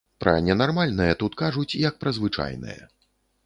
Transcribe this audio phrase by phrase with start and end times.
[0.23, 2.79] Пра ненармальнае тут кажуць, як пра звычайнае.